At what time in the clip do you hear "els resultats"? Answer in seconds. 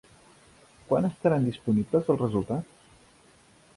2.15-2.89